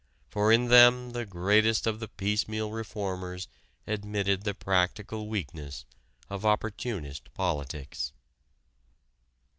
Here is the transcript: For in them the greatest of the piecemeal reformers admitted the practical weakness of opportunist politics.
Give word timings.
For 0.31 0.51
in 0.51 0.69
them 0.69 1.11
the 1.11 1.27
greatest 1.27 1.85
of 1.85 1.99
the 1.99 2.07
piecemeal 2.07 2.71
reformers 2.71 3.47
admitted 3.85 4.41
the 4.45 4.55
practical 4.55 5.27
weakness 5.27 5.85
of 6.27 6.43
opportunist 6.43 7.31
politics. 7.35 8.11